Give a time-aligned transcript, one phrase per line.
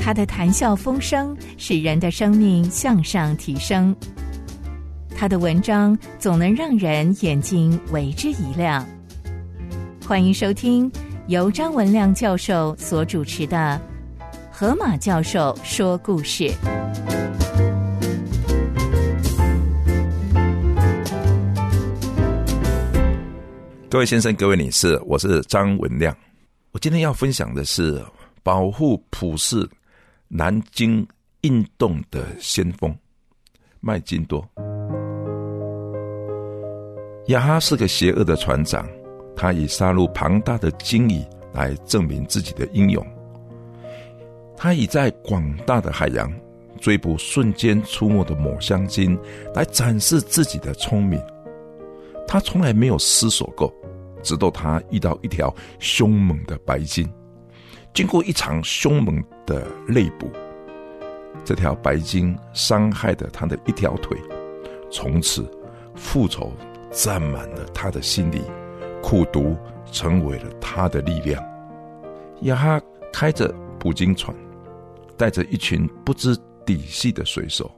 [0.00, 3.94] 他的谈笑风生使人的生命向上提升，
[5.16, 8.86] 他的文章总能让人眼睛为之一亮。
[10.06, 10.90] 欢迎收听
[11.28, 13.80] 由张文亮教授所主持的
[14.50, 16.44] 《河马教授说故事》。
[23.88, 26.14] 各位先生、各位女士，我是张文亮。
[26.72, 28.02] 我今天要分享的是
[28.42, 29.68] 保护普世。
[30.34, 31.06] 南京
[31.42, 32.96] 运动的先锋
[33.80, 34.42] 麦金多，
[37.26, 38.88] 亚哈是个邪恶的船长，
[39.36, 41.22] 他以杀戮庞大的鲸鱼
[41.52, 43.06] 来证明自己的英勇。
[44.56, 46.32] 他以在广大的海洋
[46.80, 49.18] 追捕瞬间出没的抹香鲸
[49.54, 51.22] 来展示自己的聪明。
[52.26, 53.70] 他从来没有思索过，
[54.22, 57.08] 直到他遇到一条凶猛的白鲸。
[57.94, 60.30] 经过一场凶猛的内捕，
[61.44, 64.16] 这条白鲸伤害了他的一条腿，
[64.90, 65.46] 从此
[65.94, 66.52] 复仇
[66.90, 68.40] 占满了他的心里，
[69.02, 69.56] 苦毒
[69.90, 71.42] 成为了他的力量。
[72.42, 72.80] 亚哈
[73.12, 74.34] 开着捕鲸船，
[75.18, 77.70] 带着一群不知底细的水手，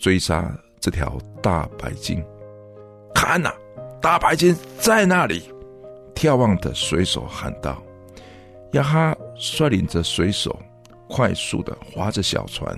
[0.00, 2.20] 追杀这条大白鲸。
[3.14, 3.52] 看呐，
[4.02, 5.53] 大白鲸在那里！
[6.24, 7.82] 眺望的水手喊道。
[8.72, 10.58] 亚哈率领着水手，
[11.06, 12.74] 快速的划着小船。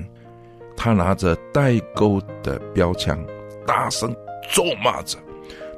[0.76, 3.16] 他拿着带钩的标枪，
[3.64, 4.12] 大声
[4.52, 5.16] 咒骂着。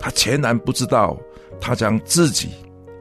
[0.00, 1.14] 他全然不知道，
[1.60, 2.48] 他将自己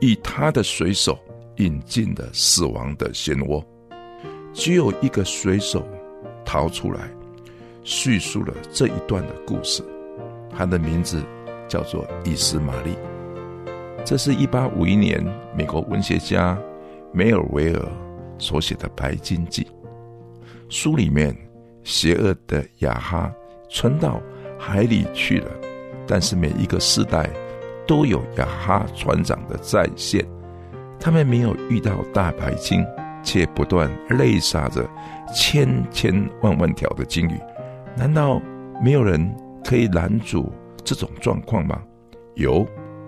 [0.01, 1.17] 与他的水手
[1.55, 3.63] 引进了死亡的漩涡。
[4.53, 5.87] 只有一个水手
[6.43, 7.09] 逃出来，
[7.85, 9.81] 叙述了这一段的故事。
[10.53, 11.23] 他的名字
[11.69, 12.93] 叫做伊斯玛利。
[14.07, 15.21] 这是一八五一年，
[15.53, 16.57] 美国文学家。
[17.11, 17.85] 梅尔维尔
[18.37, 19.63] 所写的《白鲸记》
[20.69, 21.35] 书里面，
[21.83, 23.29] 邪恶的雅哈
[23.67, 24.21] 传到
[24.57, 25.51] 海里去了，
[26.07, 27.29] 但是每一个世代
[27.85, 30.25] 都有雅哈船长的再现。
[30.97, 32.85] 他们没有遇到大白鲸，
[33.21, 34.89] 却不断泪杀着
[35.35, 37.37] 千千万万条的鲸鱼。
[37.93, 38.41] 难道
[38.81, 39.29] 没有人
[39.65, 40.49] 可以拦阻
[40.85, 41.81] 这种状况吗？
[42.35, 42.65] 有，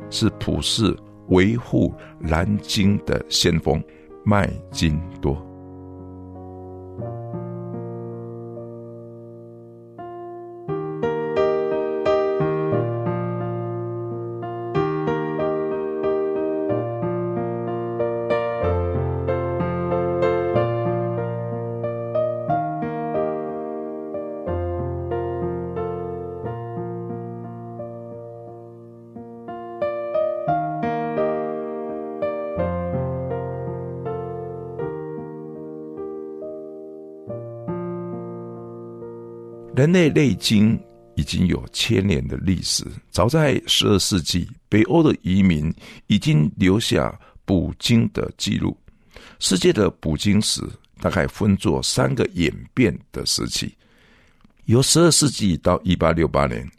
[0.09, 0.95] 是普世。
[1.29, 3.81] 维护南京的先锋
[4.23, 5.48] 麦金多。
[39.79, 40.77] 人类内经
[41.15, 42.83] 已经有千年的历史。
[43.11, 45.73] 早在十二世纪，北欧的移民
[46.07, 48.77] 已经留下捕鲸的记录。
[49.39, 50.61] 世界的捕鲸史
[50.99, 53.73] 大概分作三个演变的时期：
[54.65, 56.69] 由十二世纪到一八六八年，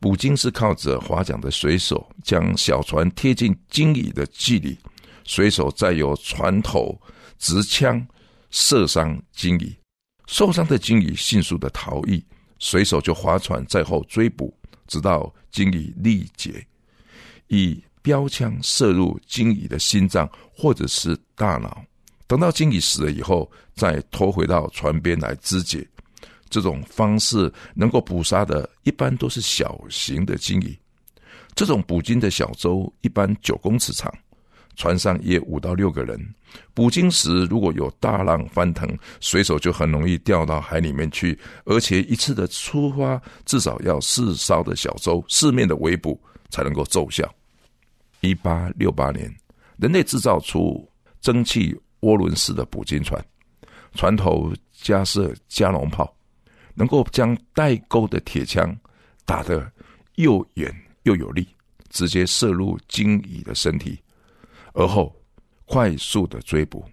[0.00, 4.74] 捕鲸是靠着划桨的水手将小船贴近鲸鱼的距离，
[5.24, 6.98] 水手再由船头
[7.38, 8.02] 直枪
[8.48, 9.70] 射伤鲸鱼。
[10.32, 12.24] 受伤的鲸鱼迅速的逃逸，
[12.58, 14.50] 水手就划船在后追捕，
[14.86, 16.66] 直到鲸鱼力竭，
[17.48, 21.84] 以标枪射入鲸鱼的心脏或者是大脑，
[22.26, 25.86] 等到鲸鱼死了以后，再拖回到船边来肢解。
[26.48, 30.74] 这种方式能够捕杀的，一般都是小型的鲸鱼。
[31.54, 34.10] 这种捕鲸的小舟一般九公尺长。
[34.74, 36.18] 船上约五到六个人，
[36.72, 38.88] 捕鲸时如果有大浪翻腾，
[39.20, 47.32] 水手就很容易掉到海里面去，而且一次的出发至少要四艘的小舟四面的围捕才能够奏效。
[48.20, 49.32] 一八六八年，
[49.76, 50.88] 人类制造出
[51.20, 53.22] 蒸汽涡轮式的捕鲸船，
[53.94, 56.12] 船头加设加农炮，
[56.74, 58.74] 能够将带钩的铁枪
[59.24, 59.70] 打得
[60.14, 61.46] 又远又有力，
[61.90, 64.01] 直接射入鲸鱼的身体。
[64.72, 65.14] 而后，
[65.66, 66.84] 快速的追捕，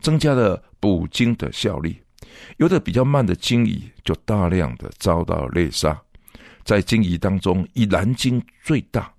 [0.00, 1.96] 增加了捕鲸的效率。
[2.56, 6.00] 游得比较慢的鲸鱼就大量的遭到猎杀。
[6.64, 9.12] 在鲸鱼当中，以蓝鲸最大，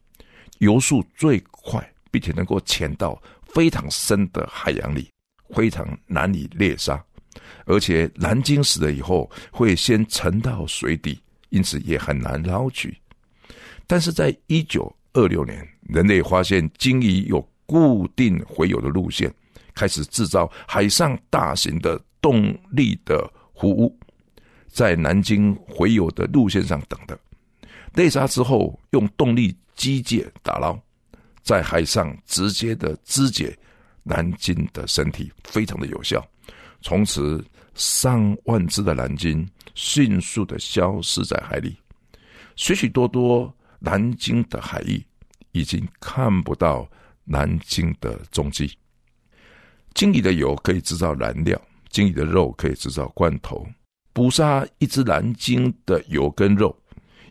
[0.59, 5.09] 游速最快，并且能够潜到非常深的海洋里，
[5.49, 7.03] 非常难以猎杀。
[7.65, 11.19] 而且蓝鲸死了以后，会先沉到水底，
[11.49, 12.97] 因此也很难捞取。
[13.85, 19.33] 但是在一九二六年，人类发现鲸鱼有固定回游的路线，
[19.73, 23.97] 开始制造海上大型的动力的湖屋，
[24.67, 27.19] 在南京回游的路线上等的。
[27.95, 30.77] 内沙之后，用动力机械打捞，
[31.41, 33.57] 在海上直接的肢解
[34.03, 36.23] 南京的身体，非常的有效。
[36.79, 37.43] 从此，
[37.73, 39.43] 上万只的南京
[39.73, 41.75] 迅速的消失在海里，
[42.55, 45.03] 许许多多南京的海域
[45.53, 46.87] 已经看不到
[47.23, 48.77] 南京的踪迹。
[49.93, 51.59] 鲸鱼的油可以制造燃料，
[51.89, 53.65] 鲸鱼的肉可以制造罐头。
[54.11, 56.75] 捕杀一只蓝鲸的油跟肉。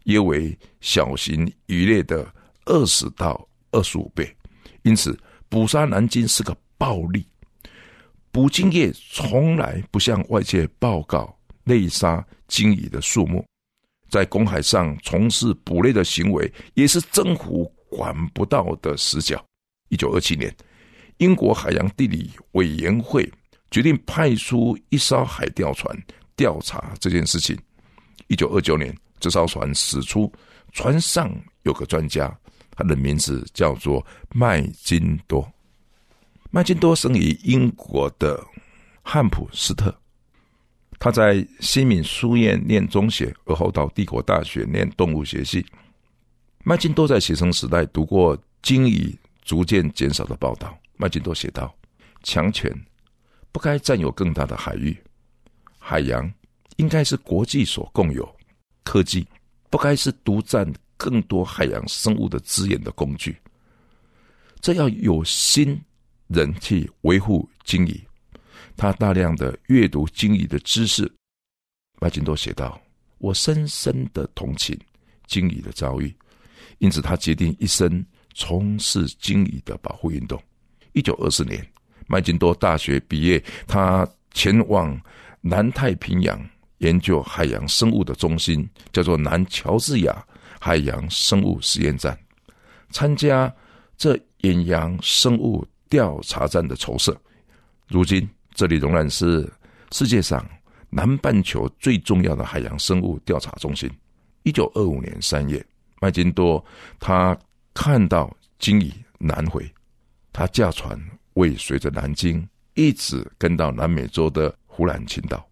[0.07, 2.27] 约为小型鱼类的
[2.65, 4.37] 二十到二十五倍，
[4.83, 5.17] 因此
[5.49, 7.25] 捕杀南京是个暴利。
[8.33, 13.47] 捕鲸业从来不向外界报告内杀鲸鱼的数目，
[14.09, 19.41] 在公海上从事捕猎的行为也是政府管不到的死角。
[19.93, 20.51] 一九二七年，
[21.19, 23.31] 英国海洋地理委员会
[23.71, 25.95] 决定派出一艘海钓船
[26.35, 27.55] 调查这件事情。
[28.27, 28.97] 一九二九年。
[29.21, 30.33] 这艘船驶出，
[30.73, 32.37] 船上有个专家，
[32.73, 34.05] 他的名字叫做
[34.35, 35.49] 麦金多。
[36.51, 38.45] 麦金多生于英国的
[39.01, 39.97] 汉普斯特，
[40.99, 45.65] 他在新民书院念中学，而后到帝国大学念动物学系。
[46.65, 50.77] 麦金多在学生时代读过鲸鱼逐渐减少的报道。
[50.97, 51.75] 麦金多写道
[52.23, 52.73] ：“强权
[53.51, 54.97] 不该占有更大的海域，
[55.79, 56.33] 海洋
[56.77, 58.29] 应该是国际所共有。”
[58.85, 59.27] 科技
[59.71, 63.37] 不该是独占更多海洋生物的资源的工具，
[64.61, 65.81] 这要有心
[66.27, 68.01] 人去维护鲸鱼。
[68.77, 71.11] 他大量的阅读鲸鱼的知识，
[72.01, 72.81] 麦金多写道
[73.19, 74.79] ：“我深深的同情
[75.27, 76.15] 鲸鱼的遭遇，
[76.79, 78.05] 因此他决定一生
[78.35, 80.43] 从事鲸鱼的保护运动。”
[80.93, 81.67] 一九二四年，
[82.07, 85.01] 麦金多大学毕业，他前往
[85.41, 86.41] 南太平洋。
[86.79, 90.27] 研究海洋生物的中心叫做南乔治亚
[90.59, 92.19] 海洋生物实验站，
[92.91, 93.55] 参加
[93.97, 97.17] 这远洋生物调查站的筹设。
[97.87, 99.49] 如今，这里仍然是
[99.93, 100.45] 世界上
[100.91, 103.89] 南半球最重要的海洋生物调查中心。
[104.43, 105.65] 一九二五年三月，
[106.01, 106.65] 麦金多
[106.99, 107.39] 他
[107.75, 109.69] 看到鲸鱼南回，
[110.33, 110.99] 他驾船
[111.35, 115.47] 尾随着南京，一直跟到南美洲的湖南群岛。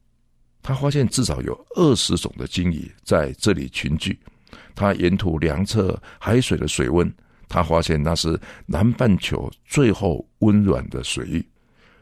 [0.62, 4.19] 他发现至少有二十种的鲸鱼在这里群聚。
[4.75, 7.11] 他沿途量测海水的水温，
[7.49, 11.44] 他发现那是南半球最后温暖的水域。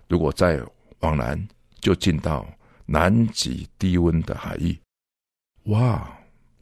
[0.09, 0.61] 如果再
[1.01, 1.49] 往南，
[1.81, 2.47] 就进到
[2.87, 4.77] 南极低温的海域。
[5.65, 6.13] 哇！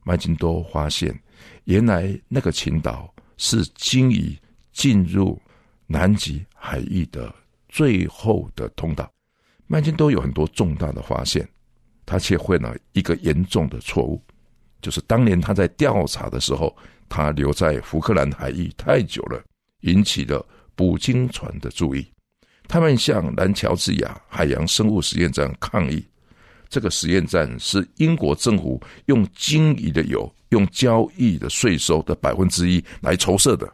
[0.02, 1.18] 麦金多发现，
[1.64, 4.36] 原来那个群岛是鲸鱼
[4.72, 5.40] 进入
[5.86, 7.34] 南极海域的
[7.68, 9.10] 最后的通道。
[9.66, 11.48] 麦金都有很多重大的发现。
[12.08, 14.22] 他却犯了一个严重的错误，
[14.80, 16.72] 就是当年他在调查的时候，
[17.08, 19.42] 他留在福克兰海域太久了，
[19.80, 20.46] 引起了
[20.76, 22.06] 捕鲸船的注意。
[22.68, 26.06] 他们向南乔治亚海洋生物实验站抗议。
[26.68, 33.70] 这个实验站是英国政府用鲸鱼的油、用交易的税收的百分之一来筹设的。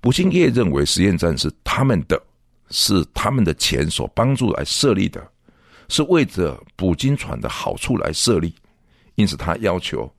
[0.00, 2.20] 捕鲸业认为实验站是他们的，
[2.70, 5.26] 是他们的钱所帮助来设立的。
[5.88, 8.54] 是为着捕鲸船的好处来设立，
[9.16, 10.10] 因此他要求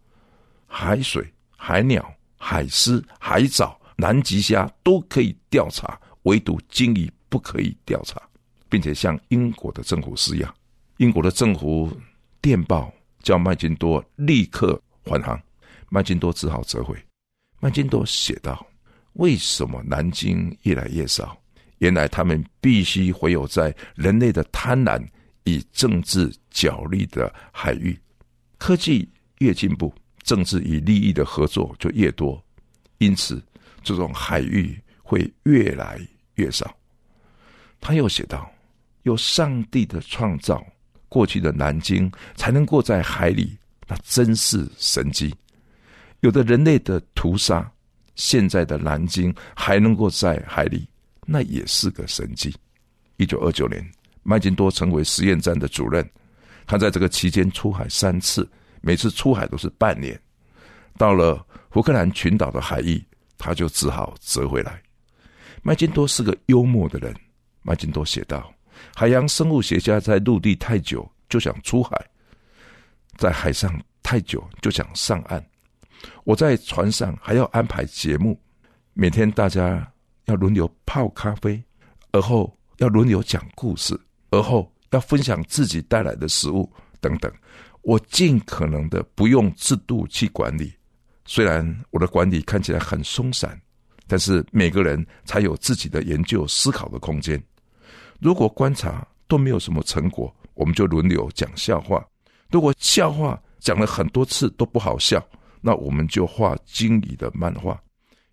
[0.68, 1.26] 海水、
[1.58, 8.22] 海鸟、海狮、海藻、南极虾都可以调查，唯独鲸鱼不可以调查，
[8.70, 10.54] 并且向英国的政府施压。
[10.98, 11.92] 英国的政府
[12.40, 15.42] 电报叫麦金多立刻返航，
[15.94, 16.98] 麦金多只好折回。
[17.60, 18.66] 麦金多写道
[19.14, 21.38] ：“为什么南京越来越少？
[21.78, 25.00] 原来他们必须回有在人类的贪婪。”
[25.46, 28.00] 与政治角力的海域，
[28.58, 29.06] 科技
[29.40, 32.42] 越进步，政治与利益的合作就越多，
[33.00, 33.44] 因此
[33.84, 36.00] 这种海域会越来
[36.36, 36.74] 越少。
[37.82, 38.50] 他又写道
[39.04, 40.66] ：“有上帝的创造，
[41.10, 45.30] 过去的南京才能够在海里，那真是神迹；
[46.24, 47.70] 有的人类的屠杀，
[48.16, 50.88] 现在的南京还能够在海里，
[51.26, 52.56] 那也是个神迹。”
[53.18, 53.86] 一九二九年。
[54.26, 56.10] 麦金多成为实验站的主任，
[56.66, 58.50] 他在这个期间出海三次，
[58.80, 60.18] 每次出海都是半年。
[60.98, 63.04] 到了福克兰群岛的海域，
[63.38, 64.82] 他就只好折回来。
[65.62, 67.14] 麦金多是个幽默的人。
[67.64, 68.50] 麦金多写道
[68.96, 72.02] ：“海洋生物学家在陆地太久就想出海，
[73.18, 75.46] 在海上太久就想上岸。
[76.24, 78.40] 我在船上还要安排节目，
[78.94, 79.92] 每天大家
[80.26, 81.64] 要轮流泡咖啡，
[82.12, 83.98] 而后。”要轮流讲故事，
[84.32, 86.70] 而后要分享自己带来的食物
[87.00, 87.32] 等等。
[87.84, 90.74] 我尽可能的不用制度去管理，
[91.24, 93.58] 虽然我的管理看起来很松散，
[94.08, 97.42] 但是每个人才有自己的研究思考的空间。
[98.20, 102.04] 如果观察都没有什么成果，我们就轮流讲笑话；
[102.50, 105.24] 如果笑话讲了很多次都不好笑，
[105.64, 107.82] 那我们就画经理的漫画。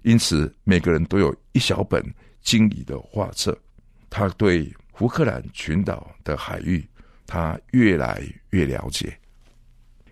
[0.03, 2.03] 因此，每个人都有一小本
[2.43, 3.57] 经理的画册。
[4.09, 6.85] 他对福克兰群岛的海域，
[7.27, 9.17] 他越来越了解。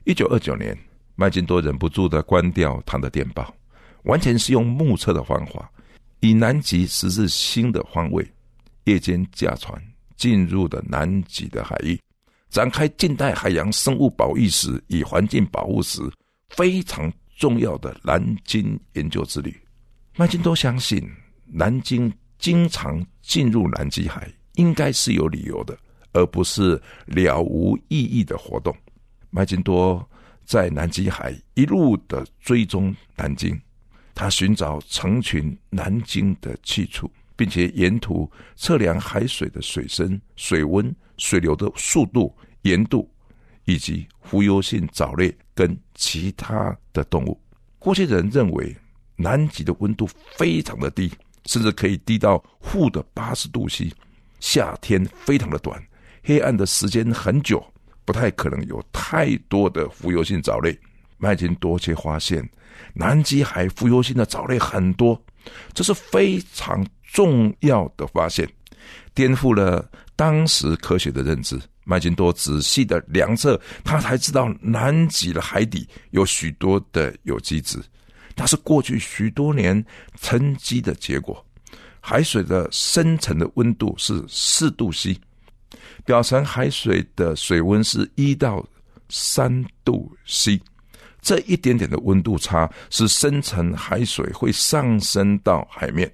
[0.04, 0.76] 一九二九年，
[1.16, 3.52] 麦金多忍不住的关掉他的电报，
[4.04, 5.70] 完全是用目测的方法，
[6.20, 8.24] 以南极十字星的方位，
[8.84, 9.82] 夜间驾船
[10.16, 12.00] 进入的南极的海域，
[12.50, 16.00] 展开近代海洋生物保育史与环境保护史
[16.48, 19.54] 非常重要的南京研究之旅。
[20.16, 21.08] 麦金多相信，
[21.46, 25.78] 南京经常进入南极海，应该是有理由的，
[26.12, 28.76] 而不是了无意义的活动。
[29.30, 30.08] 麦金多
[30.44, 33.60] 在南极海一路的追踪南京，
[34.14, 43.08] 他寻找成群南京的去处，并且沿途测量海水的水深、水温、水流的速度、盐度，
[43.68, 47.38] 以及浮游性藻类跟其他的动物。
[47.78, 48.74] 过去人认为
[49.14, 50.08] 南极的温度
[50.38, 51.12] 非常的低，
[51.44, 53.92] 甚至可以低到负的八十度 C，
[54.40, 55.78] 夏天非常的短，
[56.24, 57.62] 黑暗的时间很久。
[58.06, 60.76] 不太可能有太多的浮游性藻类。
[61.18, 62.48] 麦金多却发现，
[62.94, 65.20] 南极海浮游性的藻类很多，
[65.74, 68.48] 这是非常重要的发现，
[69.12, 71.60] 颠覆了当时科学的认知。
[71.88, 77.82] 麦金多仔细的量测，他才知道南极的海底有许多的有机质，
[78.36, 79.82] 那是过去许多年
[80.20, 81.42] 沉积的结果。
[81.98, 85.18] 海水的深层的温度是四度 C。
[86.04, 88.62] 表层海水的水温是一到
[89.08, 90.60] 三度 C，
[91.22, 96.10] 这一点点的温度差，使深层海水会上升到海面，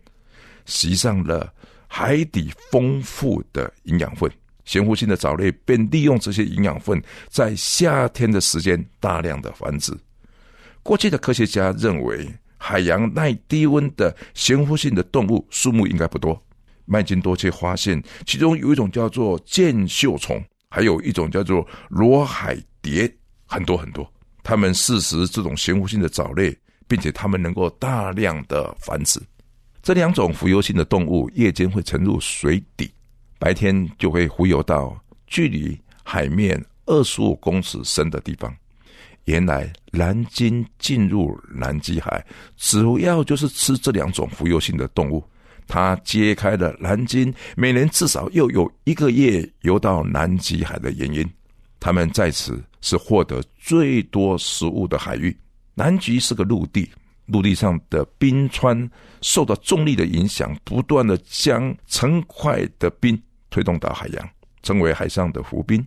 [0.66, 1.52] 吸上了
[1.86, 4.30] 海底丰富的营养分。
[4.64, 9.92] 咸活性的藻类便利用这些营养分，在夏天的时间大量的繁殖。
[10.83, 12.28] 过去的科学家认为，
[12.59, 16.40] 海洋耐低温的咸活性的动物数目应该不多。
[16.87, 23.11] 麦金多却发现，其中有一种叫做剑锈虫，还有一种叫做罗海蝶，
[23.47, 24.06] 很多很多。
[24.42, 26.54] 它们适食这种咸活性的藻类，
[26.87, 29.18] 并且它们能够大量的繁殖。
[29.83, 32.92] 这两种浮游性的动物夜间会沉入水底，
[33.44, 38.50] 白天就会浮游到距离海面二十五公尺深的地方。
[39.24, 42.24] 原来蓝鲸进入南极海，
[42.56, 45.22] 主要就是吃这两种浮游性的动物。
[45.66, 51.22] 他揭开了南京每年至少又有一个月游到南极海的原因。
[51.78, 55.36] 他们在此是获得最多食物的海域。
[55.74, 56.90] 南极是个陆地，
[57.26, 63.20] 陆地上的冰川受到重力的影响，不断的将成块的冰
[63.54, 64.28] 推动到海洋，
[64.64, 65.87] 成为海上的浮冰。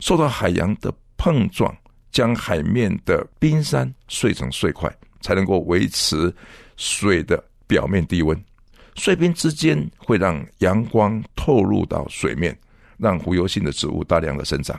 [0.00, 1.72] 受到海洋的碰撞，
[2.10, 6.34] 将海面的冰山碎成碎块，才能够维持
[6.76, 8.36] 水的表面低温。
[8.96, 12.58] 碎冰之间会让阳光透入到水面，
[12.96, 14.76] 让浮游性的植物大量的生长。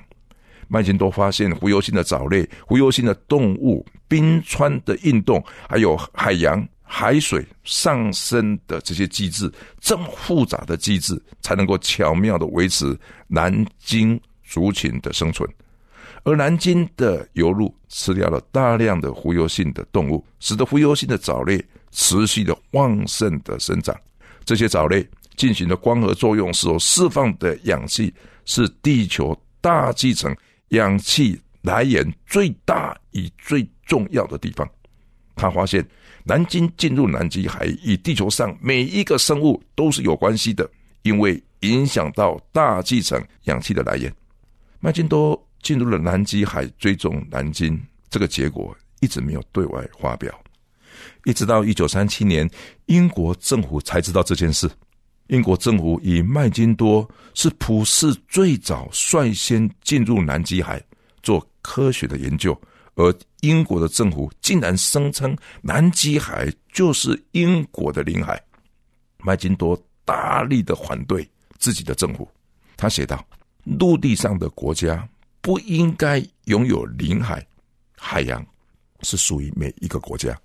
[0.67, 15.47] 麦金多发现，浮游性的藻类、浮游性的动物、冰川的运动，还有海洋海水上升的这些机制，这么复杂的机制，才能够巧妙的维持南京族群的生存。
[16.23, 23.95] 而南京的游路吃掉了大量的浮游性的动物，使得浮游性的藻类持续的旺盛的生长。
[24.43, 28.11] 这些藻类进行的光合作用所释放的氧气，
[28.45, 30.35] 是地球大气层
[30.69, 34.67] 氧气来源最大与最重要的地方。
[35.39, 35.87] 他发现，
[36.23, 40.69] 南京进入南极海与地球上每一个生物都是有关系的，
[41.03, 44.13] 因为影响到大气层氧气的来源。
[44.79, 50.37] 麦金多进入了南极海，追踪南京，这个结果一直没有对外发表。
[51.23, 52.49] 一直到一九三七年，
[52.87, 54.69] 英国政府才知道这件事。
[55.27, 60.81] 英国政府以麦金多是普世最早率先进入南极海
[61.21, 62.59] 做科学的研究，
[62.99, 68.41] 而英国的政府竟然声称南极海就是英国的领海。
[69.19, 71.25] 麦金多大力的反对
[71.57, 72.29] 自己的政府，
[72.75, 73.25] 他写道
[73.63, 75.07] ：“陆地上的国家
[75.39, 77.45] 不应该拥有领海，
[77.95, 78.45] 海洋
[79.03, 80.37] 是属于每一个国家。”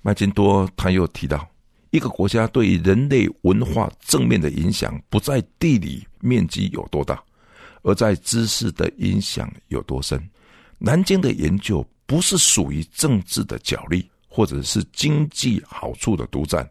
[0.00, 1.46] 麦金多他又提到，
[1.90, 7.22] 一个国家对人类文化正面的影响，不在地理面积有多大，
[7.82, 10.18] 而在知识的影响有多深。
[10.82, 16.68] 南京的研究不是属于政治的角力，或者是经济好处的独占，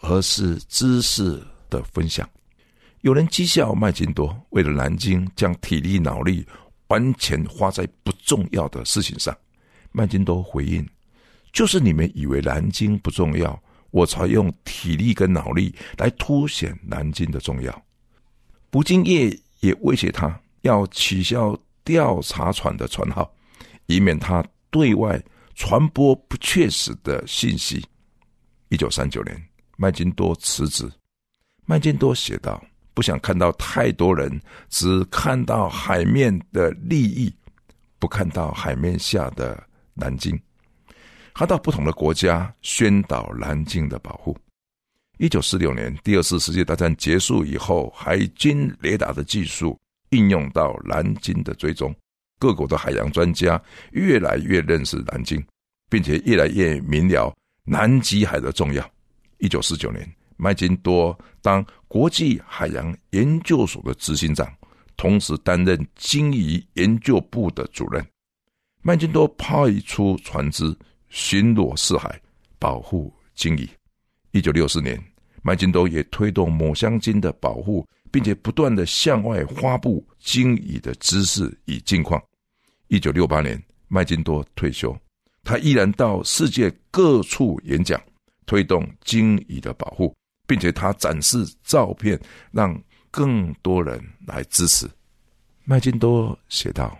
[0.00, 2.28] 而是知识的分享。
[3.02, 6.44] 有人讥笑麦金多为了南京，将体力脑力
[6.88, 9.34] 完全花在不重要的事情上。
[9.92, 10.84] 麦金多回应
[11.52, 13.58] ：“就是你们以为南京不重要。”
[13.92, 17.82] 我才用体力跟脑力来凸显南京的重要。
[18.68, 23.32] 不敬业也威胁他要取消调查船的船号，
[23.86, 25.22] 以免他对外
[25.54, 27.82] 传播不确实的信息。
[28.68, 29.40] 一九三九年，
[29.76, 30.90] 麦金多辞职。
[31.64, 32.62] 麦金多写道
[32.92, 37.32] ：“不想看到太多人只看到海面的利益，
[38.00, 39.62] 不看到海面下的
[39.94, 40.38] 南京。”
[41.32, 44.36] 他到不同的国家宣导南京的保护。
[45.18, 49.78] 一九四六年，第二次世界大战结束以后，海军雷达的技术
[50.10, 51.94] 应用到南京的追踪，
[52.38, 53.60] 各国的海洋专家
[53.92, 55.44] 越来越认识南京，
[55.88, 57.34] 并且越来越明了
[57.64, 58.88] 南极海的重要。
[59.38, 64.50] 一九四九年，麦金多当国际海洋研究所的执行长，
[64.96, 68.04] 同时担任鲸鱼研究部的主任。
[68.82, 69.54] 麦金多派
[69.86, 70.76] 出船只。
[71.08, 72.20] 巡逻四海，
[72.58, 73.66] 保护鲸鱼。
[74.32, 75.00] 一九六四年，
[75.40, 82.22] 麦金多也推动抹香鲸的保护，并且不断的向外发布鲸鱼的知识与近况。
[82.88, 84.96] 一九六八年，麦金多退休，
[85.44, 88.00] 他依然到世界各处演讲，
[88.46, 90.14] 推动鲸鱼的保护，
[90.46, 92.20] 并且他展示照片，
[92.52, 94.88] 让更多人来支持。
[95.64, 96.96] 麦金多写道。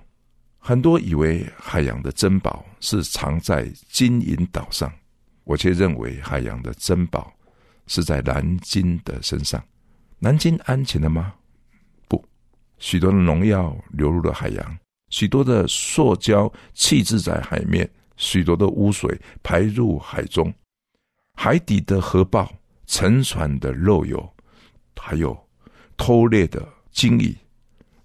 [0.59, 4.93] 很多以为海洋的珍宝是藏在金银岛上，
[5.45, 7.33] 我却认为海洋的珍宝
[7.87, 9.63] 是在蓝鲸的身上。
[10.19, 11.35] 南京安全了吗？
[12.09, 12.25] 不，
[12.79, 14.79] 许多的农药流入了海洋，
[15.11, 20.53] 许多的塑胶弃置在海面，许多的污水排入海中，
[21.35, 22.53] 海底的核爆、
[22.87, 24.29] 沉船的漏油，
[24.97, 25.37] 还有
[25.97, 27.37] 偷猎的鲸鱼，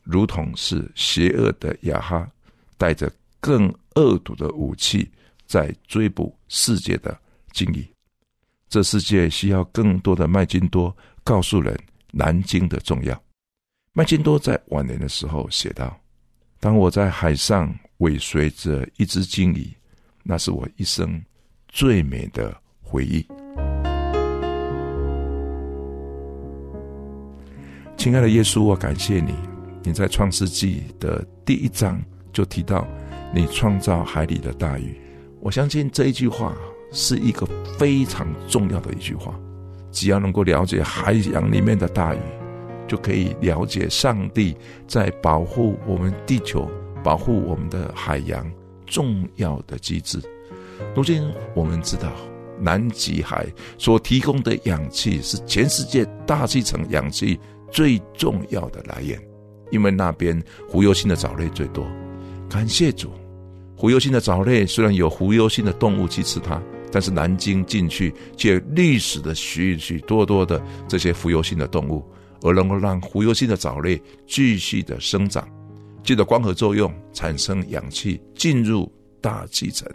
[0.04, 2.30] 如同是邪恶的亚哈。
[2.78, 5.08] 带着更恶毒的武器
[5.46, 7.16] 在追捕世界的
[7.52, 7.88] 鲸鱼，
[8.68, 11.80] 这世界需要更多的麦金多告诉人
[12.12, 13.22] 南京的重要。
[13.94, 16.00] 麦金多在晚年的时候写道
[16.60, 19.68] ：“当我在海上尾随着一只鲸鱼，
[20.24, 21.22] 那是我一生
[21.68, 23.26] 最美的回忆。”
[27.98, 29.34] 亲爱的耶稣，我感谢你，
[29.84, 32.02] 你在创世纪的第一章。
[32.34, 32.88] 就提到
[33.36, 34.98] 你创造海里的大鱼，
[35.42, 36.56] 我相信这一句话
[36.94, 37.46] 是一个
[37.78, 39.38] 非常重要的一句话。
[39.92, 42.20] 只要能够了解海洋里面的大鱼，
[42.88, 44.56] 就可以了解上帝
[44.88, 46.70] 在保护我们地球、
[47.04, 48.50] 保护我们的海洋
[48.86, 50.20] 重要的机制。
[50.96, 51.24] 如今
[51.54, 52.12] 我们知道，
[52.60, 53.46] 南极海
[53.78, 57.40] 所提供的氧气是全世界大气层氧气
[57.72, 59.20] 最重要的来源，
[59.72, 61.86] 因为那边浮游性的藻类最多。
[62.50, 63.12] 感谢主，
[63.78, 72.04] 浮游性的藻类虽然有浮游性的动物去吃它，但是南京进去却历史的许许多多的这些浮游性的动物，
[72.42, 75.48] 而能够让浮游性的藻类继续的生长，
[76.04, 79.90] 借着光合作用产生氧气进入大气层。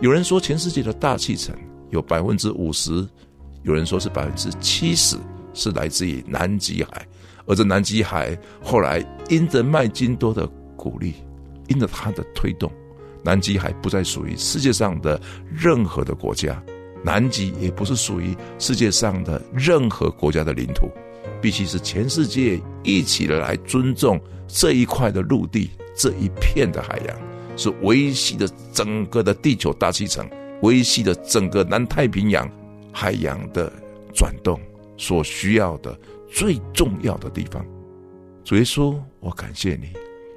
[0.00, 1.54] 有人说全世界的大气层
[1.90, 3.06] 有百分之五十，
[3.62, 5.16] 有人说是百分之七十
[5.52, 7.06] 是来自于南极海，
[7.46, 11.14] 而这南极海后来因着麦金多的鼓励。
[11.68, 12.70] 因着它的推动，
[13.24, 16.62] 南极海不再属于世界上的任何的国家，
[17.02, 20.90] 南极也不是属于世界上的任何国家的领土，
[21.40, 27.16] 必须是全世界一起来尊重这一块的陆地，这一片的海洋，
[27.56, 30.28] 是维系的整个的地球大气层，
[30.62, 32.48] 维系的整个南太平洋
[32.92, 33.72] 海洋的
[34.14, 34.60] 转动
[34.96, 35.98] 所需要的
[36.30, 37.64] 最重要的地方。
[38.44, 39.88] 主耶稣，我感谢你。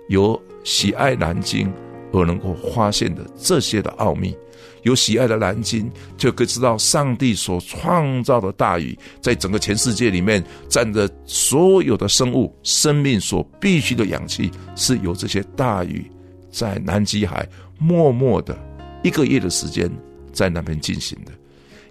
[0.08, 1.69] 有喜爱南京
[2.12, 4.36] 而能够发现的这些的奥秘，
[4.84, 16.10] 有喜爱的蓝鲸，就可以知道上帝所创造的大鱼，在整个全世界里面，占着所有的生物生命所必须的氧气，是由这些大鱼
[16.52, 18.58] 在南极海默默的
[19.04, 19.91] 一个月的时间
[20.32, 21.32] 在那边进行的。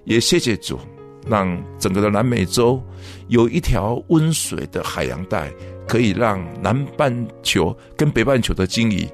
[0.05, 0.79] 也谢谢主，
[1.27, 2.83] 让整个的南美洲
[3.29, 5.51] 有一条温水的海洋带。
[5.89, 9.09] 可以让南半球跟北半球的鲸鱼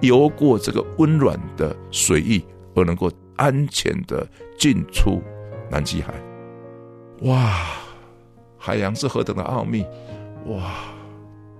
[0.00, 2.42] 游过这个温暖的水域，
[2.74, 4.26] 而能够安全的
[4.58, 5.22] 进出
[5.70, 6.14] 南极海。
[7.22, 7.66] 哇，
[8.58, 9.84] 海洋是何等的奥秘！
[10.46, 10.74] 哇，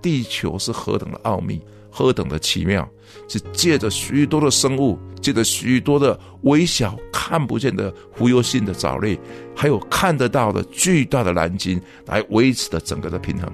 [0.02, 2.88] 地球是何等的奥秘，何等的奇妙！
[3.26, 9.18] 是借着许多的生物，借着许多的微小看不见的浮游性的藻类，
[9.56, 13.50] 还有看得到的巨大的蓝鲸，来维持的整个的平衡。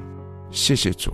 [0.51, 1.13] 谢谢主，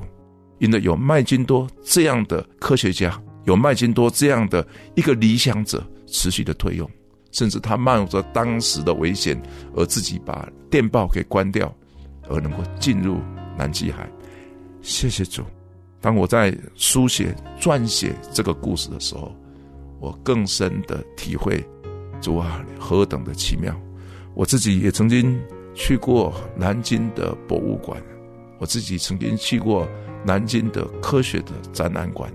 [0.58, 6.86] 因为有麦金多这样的科学家，有麦金多这样的一个理想者，持续的推用，
[7.32, 9.40] 甚至他冒着当时的危险，
[9.74, 11.74] 而自己把电报给关掉，
[12.28, 13.16] 而能够进入
[13.56, 14.06] 南极海。
[14.82, 15.42] 谢谢主。
[15.98, 19.34] 当我在书写、撰写这个故事的时候，
[19.98, 21.66] 我更深的体会
[22.20, 23.74] 主啊何等的奇妙！
[24.34, 25.40] 我自己也曾经
[25.74, 27.98] 去过南京的博物馆，
[28.58, 29.88] 我自己曾经去过
[30.22, 32.30] 南京的科学的展览馆。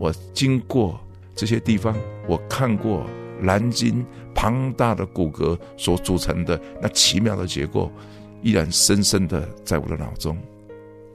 [0.00, 0.98] 我经过
[1.34, 1.94] 这些地方，
[2.26, 3.06] 我看过
[3.42, 7.92] 蓝鲸庞大的骨骼所组成的那奇妙的结构，
[8.42, 10.36] 依然深深的在我的脑中。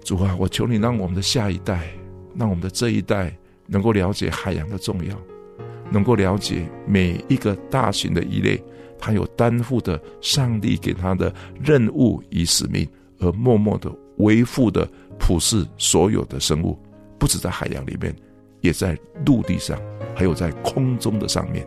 [0.04, 1.88] 主啊，我求你让我们的下一代，
[2.36, 5.20] 让我们的这一代能够了解海洋的重要，
[5.90, 8.64] 能够了解每一个大型的鱼类，
[9.00, 16.78] 它有担负的上帝给它的任务与使命，而默默的维护的普世所有的生物，
[17.18, 18.16] 不止在海洋里面，
[18.66, 19.80] 也在陆地上，
[20.14, 21.66] 还有在空中的上面。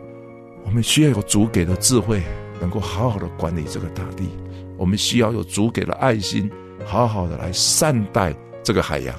[0.65, 2.21] 我们需要有主给的智慧，
[2.61, 4.29] 能够好好的管理这个大地。
[4.77, 6.49] 我们需要有主给的爱心。
[6.85, 8.33] 好好的来善待
[8.63, 9.13] 这个海洋，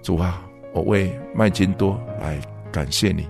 [0.00, 2.40] 主啊，我为麦金多来
[2.72, 3.28] 感谢你，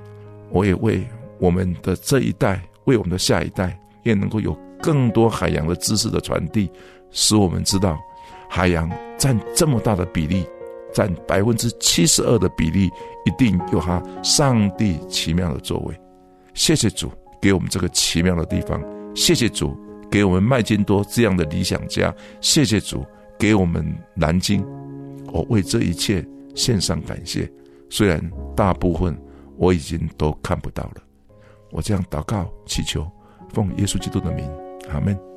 [0.50, 1.02] 我也为
[1.38, 6.70] 我们的这一代，为我们的下一代，也能够有更多海洋的知识的传递，
[7.10, 7.98] 使我们知道，
[8.48, 10.46] 海洋占这么大的比例，
[10.92, 12.88] 占百分之七十二的比例，
[13.24, 16.00] 一定有它上帝奇妙的作为。
[16.54, 17.10] 谢谢主
[17.40, 18.82] 给我们这个奇妙的地方，
[19.14, 19.76] 谢谢主
[20.10, 23.04] 给我们麦金多这样的理想家，谢谢主。
[23.36, 23.84] 给我们
[24.14, 24.64] 南京，
[25.32, 27.50] 我为这一切献上感谢。
[27.90, 28.22] 虽然
[28.54, 29.14] 大部分
[29.56, 31.02] 我已经都看不到了，
[31.72, 33.04] 我这样祷告祈求，
[33.52, 34.48] 奉耶稣基督的名，
[34.88, 35.33] 阿门。